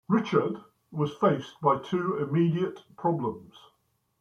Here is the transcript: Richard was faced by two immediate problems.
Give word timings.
Richard 0.09 0.57
was 0.89 1.13
faced 1.17 1.61
by 1.61 1.77
two 1.77 2.17
immediate 2.17 2.81
problems. 2.97 3.53